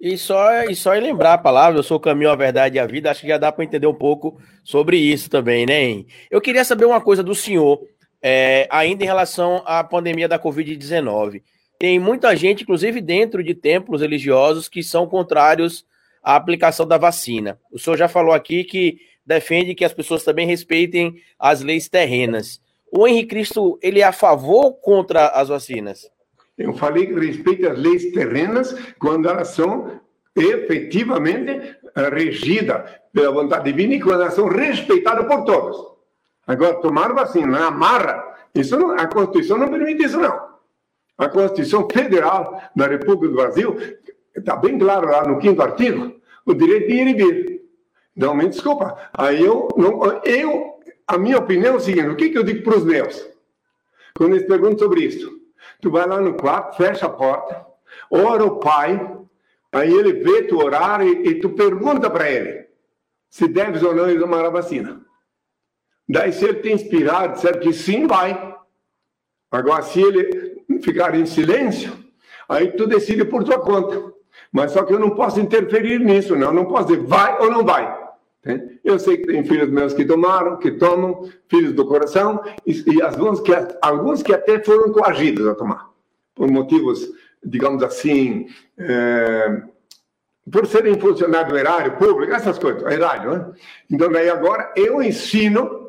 [0.00, 2.78] E só, e só em lembrar a palavra, eu sou o caminho, a verdade e
[2.78, 6.04] a vida, acho que já dá para entender um pouco sobre isso também, né?
[6.30, 7.80] Eu queria saber uma coisa do senhor,
[8.22, 11.42] é, ainda em relação à pandemia da Covid-19.
[11.80, 15.84] Tem muita gente, inclusive dentro de templos religiosos, que são contrários
[16.22, 17.58] à aplicação da vacina.
[17.72, 22.60] O senhor já falou aqui que defende que as pessoas também respeitem as leis terrenas.
[22.92, 26.08] O Henrique Cristo, ele é a favor ou contra as vacinas?
[26.58, 30.00] Eu falei que respeita as leis terrenas quando elas são
[30.34, 35.76] efetivamente eh, regidas pela vontade divina e quando elas são respeitadas por todos.
[36.46, 40.48] Agora, tomar vacina na marra, isso não, a Constituição não permite isso, não.
[41.16, 43.76] A Constituição Federal da República do Brasil
[44.34, 47.62] está bem claro lá no quinto artigo, o direito de ir e vir.
[48.16, 48.96] Não me desculpa.
[49.12, 52.62] Aí eu, não, eu a minha opinião é o seguinte: o que, que eu digo
[52.62, 53.28] para os meus?
[54.14, 55.37] Quando eles perguntam sobre isso,
[55.80, 57.66] Tu vai lá no quarto, fecha a porta,
[58.10, 59.16] ora o pai,
[59.72, 62.68] aí ele vê tu orar e, e tu pergunta para ele
[63.30, 65.00] se deves ou não tomar a vacina.
[66.08, 68.56] Daí, se ele te inspirar, disser que sim, vai.
[69.50, 71.92] Agora, se ele ficar em silêncio,
[72.48, 74.12] aí tu decide por tua conta.
[74.50, 76.48] Mas só que eu não posso interferir nisso, não.
[76.48, 78.07] Eu não posso dizer vai ou não vai.
[78.84, 83.02] Eu sei que tem filhos meus que tomaram, que tomam, filhos do coração, e, e
[83.02, 85.90] alguns, que, alguns que até foram coagidos a tomar,
[86.34, 87.10] por motivos,
[87.44, 88.46] digamos assim,
[88.78, 89.62] é,
[90.50, 93.52] por serem funcionários do erário público, essas coisas, erário, né?
[93.90, 95.87] Então, daí agora eu ensino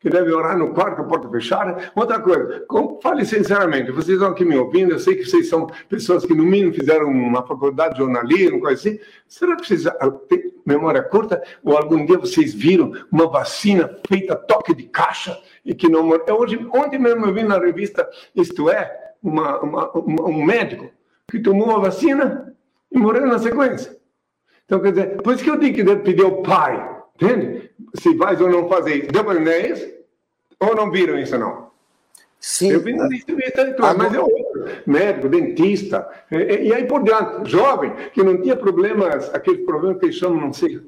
[0.00, 1.90] que deve orar no quarto a porta fechada.
[1.94, 2.64] Outra coisa,
[3.02, 6.44] fale sinceramente, vocês estão aqui me ouvindo, eu sei que vocês são pessoas que no
[6.44, 8.98] mínimo fizeram uma faculdade de jornalismo, coisa assim.
[9.26, 11.42] Será que vocês ah, têm memória curta?
[11.64, 16.38] Ou algum dia vocês viram uma vacina feita toque de caixa e que não morreu?
[16.38, 20.90] Hoje, ontem mesmo eu vi na revista Isto É, uma, uma, uma, um médico
[21.30, 22.54] que tomou a vacina
[22.90, 23.98] e morreu na sequência.
[24.64, 27.67] Então, quer dizer, por isso que eu digo que deve pedir ao pai, entende?
[27.94, 29.98] Se faz ou não fazer isso.
[30.60, 31.68] Ou não viram isso, não?
[32.40, 32.72] Sim.
[32.72, 34.64] Eu vi na distribuição, mas é outro.
[34.86, 37.50] Médico, dentista, e, e, aí por diante.
[37.50, 40.80] Jovem, que não tinha problemas, aqueles problemas que eles chamam, não sei,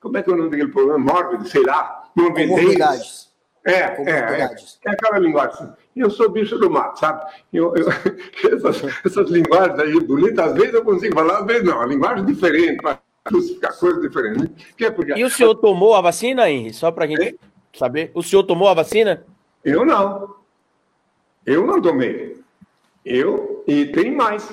[0.00, 0.98] como é que é o nome daquele problema?
[0.98, 2.04] Mórbido, sei lá.
[2.14, 3.30] Comorbidades.
[3.66, 4.54] É, é, é,
[4.86, 5.70] é aquela linguagem.
[5.94, 7.30] Eu sou bicho do mato, sabe?
[7.52, 7.86] Eu, eu,
[8.56, 11.80] essas, essas linguagens aí bonitas, às vezes eu consigo falar, às vezes não.
[11.80, 12.80] A linguagem é diferente,
[13.24, 14.42] crucificar coisas diferentes.
[14.42, 14.50] Né?
[14.76, 15.12] Que é porque...
[15.12, 16.76] E o senhor tomou a vacina, Henrique?
[16.76, 17.38] Só para a gente
[17.76, 18.10] saber.
[18.14, 19.24] O senhor tomou a vacina?
[19.64, 20.34] Eu não.
[21.44, 22.36] Eu não tomei.
[23.04, 24.48] Eu, e tem mais.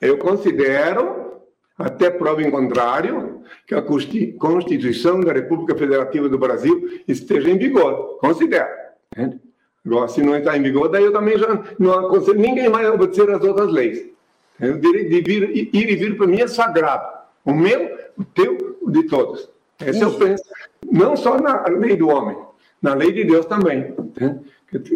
[0.00, 1.42] Eu considero,
[1.76, 8.18] até prova em contrário, que a Constituição da República Federativa do Brasil esteja em vigor.
[8.18, 8.68] Considero.
[9.84, 12.92] Agora, se não está em vigor, daí eu também já não aconselho ninguém mais a
[12.92, 14.06] obedecer as outras leis.
[14.60, 17.19] O direito de vir, ir e vir para mim é sagrado.
[17.44, 19.48] O meu, o teu, o de todos.
[19.80, 20.44] Esse eu penso.
[20.90, 22.36] Não só na lei do homem,
[22.82, 23.94] na lei de Deus também.
[23.98, 24.40] Entende?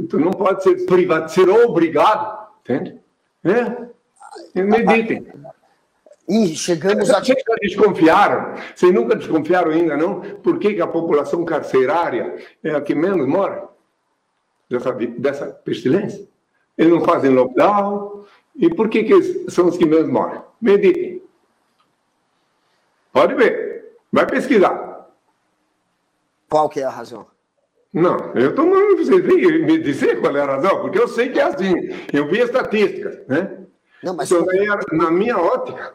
[0.09, 2.49] Tu não pode ser privado, ser obrigado.
[2.61, 3.01] Entende?
[3.43, 4.63] É.
[4.63, 5.27] Meditem.
[6.29, 7.21] E chegamos a.
[7.21, 8.55] Vocês nunca desconfiaram?
[8.75, 10.21] Vocês nunca desconfiaram ainda, não?
[10.21, 13.69] Por que, que a população carcerária é a que menos mora
[14.71, 16.27] dessa, dessa pestilência?
[16.79, 18.25] Eles não fazem lockdown.
[18.57, 20.45] E por que, que são os que menos moram?
[20.61, 21.23] Meditem.
[23.15, 23.95] Pode ver.
[24.13, 25.09] Vai pesquisar.
[26.51, 27.27] Qual que é a razão?
[27.93, 31.39] Não, eu estou mandando vocês me dizer qual é a razão, porque eu sei que
[31.39, 31.73] é assim.
[32.13, 33.57] Eu vi estatísticas, né?
[34.03, 34.31] Não, mas...
[34.31, 34.45] Então,
[34.93, 35.95] na minha ótica,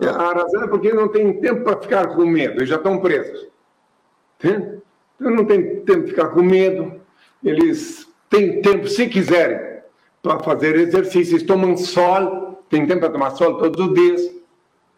[0.00, 3.48] a razão é porque não tem tempo para ficar com medo, eles já estão presos.
[4.38, 4.80] Entende?
[5.16, 6.98] Então não tem tempo de ficar com medo,
[7.44, 9.82] eles têm tempo, se quiserem,
[10.22, 14.39] para fazer exercícios, tomam sol, tem tempo para tomar sol todos os dias.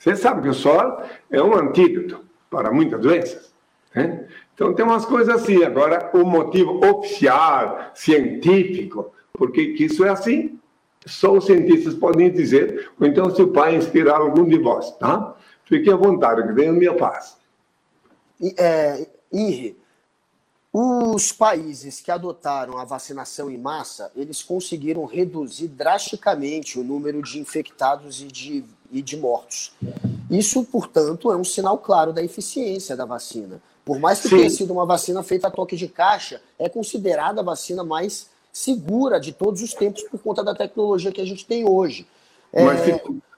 [0.02, 3.54] Você sabe que o sol é um antídoto para muitas doenças.
[3.94, 4.26] Né?
[4.52, 5.62] Então tem umas coisas assim.
[5.62, 10.58] Agora, o motivo oficial, científico, porque que isso é assim,
[11.06, 15.36] só os cientistas podem dizer, ou então se o pai inspirar algum de vós, tá?
[15.66, 17.36] Fique à vontade, que venha a minha paz.
[18.58, 19.78] É, Henri,
[20.72, 27.38] os países que adotaram a vacinação em massa, eles conseguiram reduzir drasticamente o número de
[27.38, 29.72] infectados e de e de mortos.
[30.30, 33.60] Isso, portanto, é um sinal claro da eficiência da vacina.
[33.84, 34.36] Por mais que Sim.
[34.36, 39.18] tenha sido uma vacina feita a toque de caixa, é considerada a vacina mais segura
[39.18, 42.06] de todos os tempos por conta da tecnologia que a gente tem hoje.
[42.52, 42.62] É,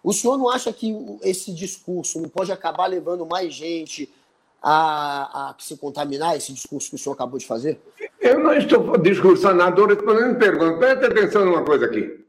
[0.02, 4.12] o senhor não acha que esse discurso não pode acabar levando mais gente
[4.60, 7.80] a, a se contaminar, esse discurso que o senhor acabou de fazer?
[8.20, 10.78] Eu não estou discursando nada, estou respondendo pergunta.
[10.78, 12.23] Preste atenção numa coisa aqui.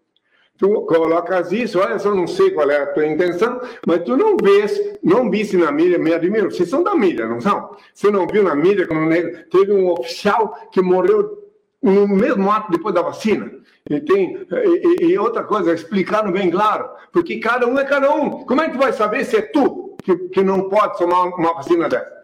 [0.57, 4.37] Tu colocas isso, olha, só não sei qual é a tua intenção, mas tu não
[4.37, 7.75] vês, não viste na mídia, me admiro, vocês são da mídia, não são?
[7.93, 9.09] Você não viu na mídia quando
[9.49, 11.43] teve um oficial que morreu
[11.83, 13.51] no mesmo ato depois da vacina?
[13.89, 18.45] E, tem, e, e outra coisa, explicando bem claro, porque cada um é cada um.
[18.45, 21.53] Como é que tu vai saber se é tu que, que não pode tomar uma
[21.53, 22.15] vacina dessa?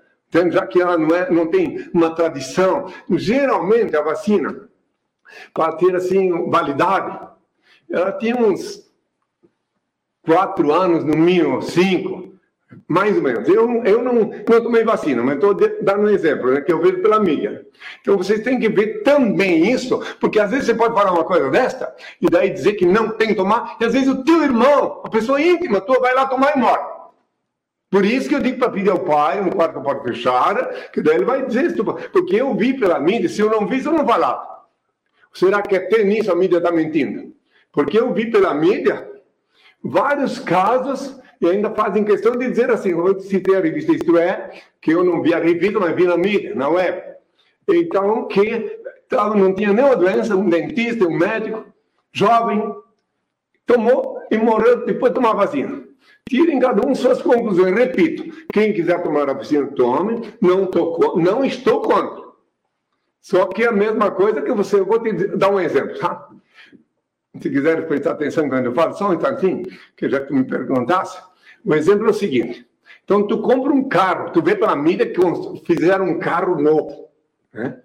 [0.52, 4.70] Já que ela não, é, não tem uma tradição, geralmente a vacina,
[5.54, 7.31] para ter assim validade,
[7.92, 8.90] ela tinha uns
[10.24, 12.32] quatro anos, no mínimo, cinco,
[12.88, 13.48] mais ou menos.
[13.48, 17.02] Eu, eu não, não tomei vacina, mas estou dando um exemplo, né, que eu vejo
[17.02, 17.66] pela mídia.
[18.02, 21.50] Então vocês têm que ver também isso, porque às vezes você pode falar uma coisa
[21.50, 25.02] desta, e daí dizer que não tem que tomar, e às vezes o teu irmão,
[25.04, 26.92] a pessoa íntima tua, vai lá tomar e morre.
[27.90, 31.16] Por isso que eu digo para pedir ao pai, no quarto porta fechada, que daí
[31.16, 34.08] ele vai dizer isso, porque eu vi pela mídia, se eu não vi, eu não
[34.08, 34.50] falava.
[35.34, 37.34] Será que até nisso a mídia está mentindo?
[37.72, 39.10] Porque eu vi pela mídia
[39.84, 44.52] vários casos e ainda fazem questão de dizer assim, eu citei a revista Isto É,
[44.80, 47.02] que eu não vi a revista, mas vi na mídia, na web.
[47.68, 48.80] Então, que
[49.36, 51.66] não tinha nenhuma doença, um dentista, um médico,
[52.14, 52.76] jovem,
[53.66, 55.84] tomou e morreu depois de tomar vacina.
[56.30, 57.74] Tirem cada um suas conclusões.
[57.74, 60.34] Repito, quem quiser tomar a vacina, tome.
[60.40, 60.70] Não,
[61.16, 62.22] não estou contra.
[63.22, 64.80] Só que é a mesma coisa que você.
[64.80, 66.30] Eu vou te dar um exemplo, tá?
[67.40, 69.64] Se quiser prestar atenção quando eu falo, só um instantinho,
[69.96, 71.22] que já que me perguntasse,
[71.64, 72.68] o exemplo é o seguinte.
[73.04, 75.22] Então, tu compra um carro, tu vê pela mídia que
[75.66, 77.10] fizeram um carro novo,
[77.54, 77.82] né?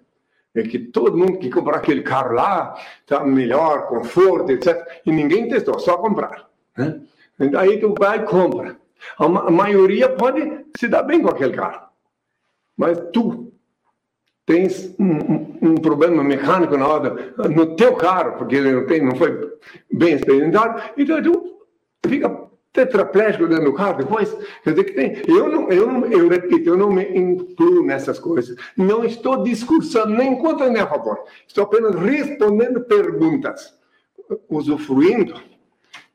[0.55, 4.75] É que todo mundo que comprar aquele carro lá está melhor, conforto, etc.
[5.05, 6.49] E ninguém testou, só comprar.
[6.75, 6.99] Né?
[7.55, 8.75] Aí tu vai e compra.
[9.19, 11.87] A, maioria pode se dar bem com aquele carro.
[12.75, 13.46] Mas tu
[14.47, 19.13] tens um, um, problema mecânico na hora, no teu carro, porque ele não, tem, não
[19.13, 19.51] foi
[19.91, 21.59] bem experimentado, então tu
[22.07, 24.33] fica tetraplégico dentro do carro depois.
[24.63, 25.21] Quer dizer que tem.
[25.27, 28.55] Eu, não, eu, não, eu repito, eu não me incluo nessas coisas.
[28.77, 31.19] Não estou discursando nem contra nem a favor.
[31.45, 33.73] Estou apenas respondendo perguntas,
[34.47, 35.41] usufruindo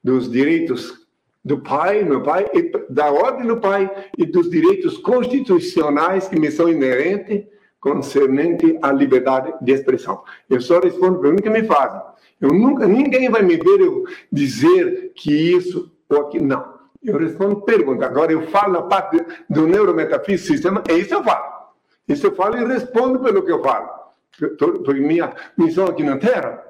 [0.02, 1.02] dos direitos
[1.44, 2.46] do pai, meu pai,
[2.88, 7.44] da ordem do pai e dos direitos constitucionais que me são inerentes
[7.82, 10.22] concernente à liberdade de expressão.
[10.48, 12.00] Eu só respondo perguntas que me fazem.
[12.40, 16.46] Eu nunca, ninguém vai me ver eu dizer que isso ou aquilo.
[16.46, 16.72] Não.
[17.02, 18.08] Eu respondo perguntas.
[18.08, 19.20] Agora eu falo na parte
[19.50, 21.44] do neurometafísico sistema, é isso eu falo.
[22.08, 23.90] Isso eu falo e respondo pelo que eu falo.
[24.56, 26.64] Porque minha missão aqui na Terra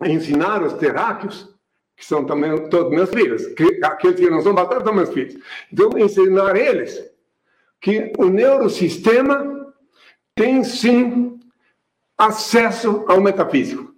[0.00, 1.52] é ensinar os terráqueos,
[1.96, 5.34] que são também todos meus filhos, que, aqueles que não são batatas são meus filhos.
[5.72, 7.12] Então, ensinar eles
[7.80, 9.41] que o neurosistema
[10.34, 11.38] tem sim
[12.16, 13.92] acesso ao metafísico,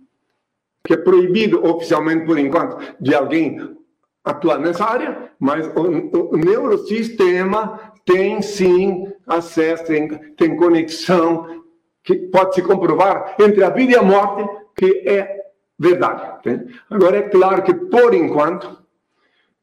[0.84, 3.76] que é proibido oficialmente por enquanto de alguém
[4.25, 11.64] atuar nessa área, mas o, o neurosistema tem sim acesso, tem, tem conexão
[12.02, 14.46] que pode se comprovar entre a vida e a morte,
[14.76, 15.44] que é
[15.78, 16.40] verdade.
[16.44, 16.66] Né?
[16.90, 18.82] Agora, é claro que, por enquanto,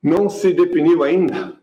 [0.01, 1.60] não se definiu ainda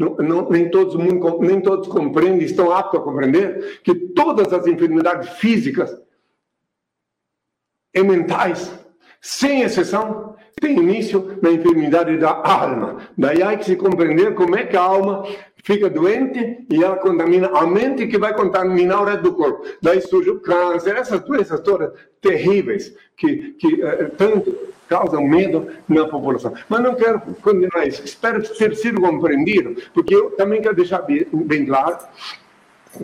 [0.00, 6.00] não, nem, todos nem todos compreendem, estão aptos a compreender que todas as enfermidades físicas
[7.94, 8.72] e mentais,
[9.20, 12.98] sem exceção, têm início na enfermidade da alma.
[13.16, 15.24] Daí há que se compreender como é que a alma
[15.64, 19.66] fica doente e ela contamina a mente que vai contaminar o resto do corpo.
[19.82, 24.56] Daí surge o câncer, essas doenças todas terríveis que, que uh, tanto
[24.90, 26.52] causam medo na população.
[26.68, 28.04] Mas não quero condenar isso.
[28.04, 31.96] Espero ter sido compreendido, porque eu também quero deixar bem claro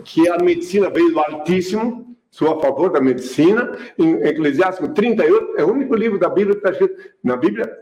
[0.03, 3.71] que a medicina veio do Altíssimo, sou a favor da medicina.
[3.97, 7.73] Em Eclesiástico 38, é o único livro da Bíblia que está escrito na Bíblia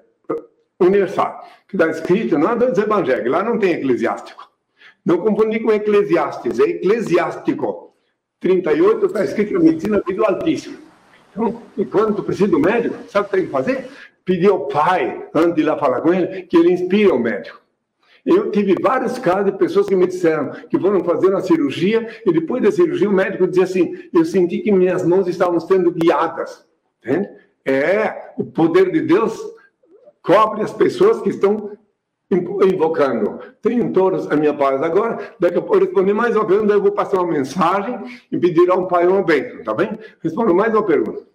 [0.80, 4.52] Universal, que está escrito não é dos evangelhos, lá não tem Eclesiástico.
[5.04, 7.96] Não confundir com Eclesiastes, é Eclesiástico.
[8.40, 10.78] 38 está escrito na medicina veio do Altíssimo.
[11.36, 13.90] Então, enquanto precisa do médico, sabe o que tem que fazer?
[14.24, 17.62] Pedir ao pai, antes de ir lá falar com ele, que ele inspire o médico.
[18.26, 22.32] Eu tive vários casos de pessoas que me disseram que foram fazer uma cirurgia e
[22.32, 26.66] depois da cirurgia o médico dizia assim: Eu senti que minhas mãos estavam sendo guiadas.
[27.04, 27.30] Entende?
[27.64, 29.40] É, o poder de Deus
[30.24, 31.78] cobre as pessoas que estão
[32.32, 33.40] invocando.
[33.62, 35.36] Tenho todos a minha paz agora.
[35.40, 38.00] Daqui a pouco eu responder mais uma pergunta, eu vou passar uma mensagem
[38.32, 39.98] e pedir ao pai uma bênção, tá bem?
[40.22, 41.26] Respondo mais uma pergunta.